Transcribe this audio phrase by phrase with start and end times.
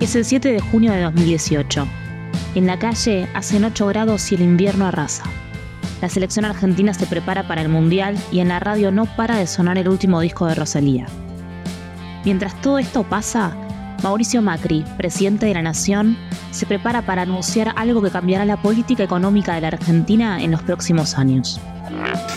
[0.00, 1.86] Es el 7 de junio de 2018.
[2.56, 5.24] En la calle hacen 8 grados y el invierno arrasa.
[6.02, 9.46] La selección argentina se prepara para el Mundial y en la radio no para de
[9.46, 11.06] sonar el último disco de Rosalía.
[12.24, 13.56] Mientras todo esto pasa,
[14.02, 16.18] Mauricio Macri, presidente de la Nación,
[16.50, 20.62] se prepara para anunciar algo que cambiará la política económica de la Argentina en los
[20.62, 21.60] próximos años.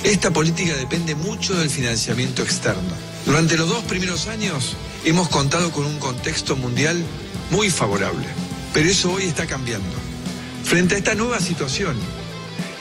[0.03, 3.16] Esta política depende mucho del financiamiento externo.
[3.27, 7.03] Durante los dos primeros años hemos contado con un contexto mundial
[7.51, 8.25] muy favorable,
[8.73, 9.85] pero eso hoy está cambiando.
[10.63, 11.97] Frente a esta nueva situación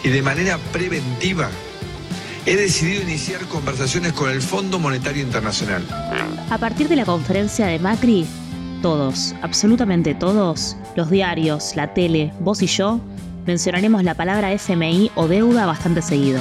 [0.04, 1.50] y de manera preventiva,
[2.46, 5.84] he decidido iniciar conversaciones con el Fondo Monetario Internacional.
[6.48, 8.24] A partir de la conferencia de Macri,
[8.82, 13.00] todos, absolutamente todos, los diarios, la tele, vos y yo,
[13.46, 16.40] mencionaremos la palabra FMI o deuda bastante seguido.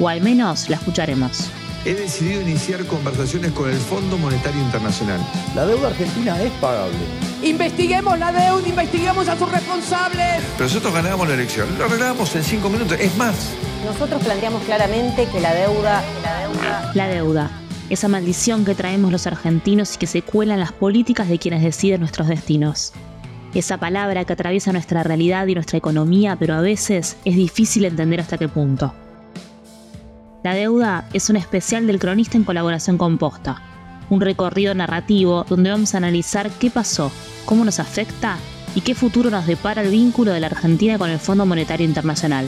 [0.00, 1.50] O al menos la escucharemos.
[1.86, 5.20] He decidido iniciar conversaciones con el Fondo Monetario Internacional.
[5.54, 6.96] La deuda argentina es pagable.
[7.42, 10.42] Investiguemos la deuda, investiguemos a sus responsables.
[10.56, 12.98] Pero nosotros ganábamos la elección, lo arreglábamos en cinco minutos.
[12.98, 13.50] Es más,
[13.84, 17.50] Nosotros planteamos claramente que la deuda, la deuda La deuda,
[17.90, 21.62] esa maldición que traemos los argentinos y que se cuela en las políticas de quienes
[21.62, 22.94] deciden nuestros destinos.
[23.52, 28.22] Esa palabra que atraviesa nuestra realidad y nuestra economía, pero a veces es difícil entender
[28.22, 28.94] hasta qué punto.
[30.44, 33.62] La deuda es un especial del cronista en colaboración con Posta,
[34.10, 37.10] un recorrido narrativo donde vamos a analizar qué pasó,
[37.46, 38.36] cómo nos afecta
[38.74, 42.46] y qué futuro nos depara el vínculo de la Argentina con el Fondo Monetario Internacional.